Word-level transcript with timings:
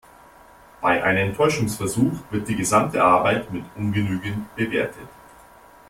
Bei 0.81 1.03
einem 1.03 1.35
Täuschungsversuch 1.35 2.21
wird 2.31 2.47
die 2.47 2.55
gesamte 2.55 3.03
Arbeit 3.03 3.53
mit 3.53 3.65
ungenügend 3.75 4.55
bewertet. 4.55 5.07